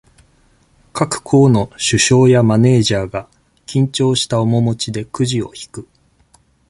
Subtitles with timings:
[0.93, 3.29] 各校の、主将や、マネージャーが、
[3.67, 5.87] 緊張した面持ちで、クジを引く。